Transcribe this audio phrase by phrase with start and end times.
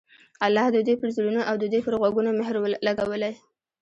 [0.45, 2.55] الله د دوى پر زړونو او د دوى په غوږونو مهر
[2.87, 3.31] لګولى